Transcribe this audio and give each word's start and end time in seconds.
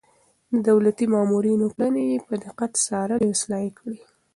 د 0.53 0.55
دولتي 0.69 1.05
مامورينو 1.13 1.65
کړنې 1.73 2.03
يې 2.11 2.17
په 2.27 2.33
دقت 2.43 2.71
څارلې 2.85 3.25
او 3.27 3.33
اصلاح 3.35 3.61
يې 3.67 3.71
کړې. 3.79 3.97